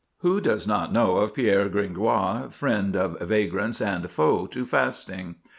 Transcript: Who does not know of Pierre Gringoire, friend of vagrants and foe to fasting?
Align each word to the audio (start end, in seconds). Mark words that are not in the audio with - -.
Who 0.21 0.41
does 0.41 0.65
not 0.65 0.91
know 0.91 1.17
of 1.17 1.35
Pierre 1.35 1.69
Gringoire, 1.69 2.49
friend 2.51 2.95
of 2.95 3.19
vagrants 3.19 3.79
and 3.79 4.09
foe 4.09 4.47
to 4.47 4.65
fasting? 4.65 5.35